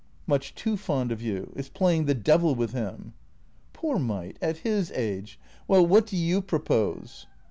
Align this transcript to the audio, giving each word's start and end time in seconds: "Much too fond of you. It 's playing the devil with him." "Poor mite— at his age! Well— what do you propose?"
"Much 0.25 0.55
too 0.55 0.77
fond 0.77 1.11
of 1.11 1.21
you. 1.21 1.53
It 1.55 1.61
's 1.65 1.69
playing 1.69 2.05
the 2.05 2.15
devil 2.15 2.55
with 2.55 2.71
him." 2.71 3.13
"Poor 3.71 3.99
mite— 3.99 4.37
at 4.41 4.57
his 4.65 4.91
age! 4.93 5.39
Well— 5.67 5.85
what 5.85 6.07
do 6.07 6.17
you 6.17 6.41
propose?" 6.41 7.27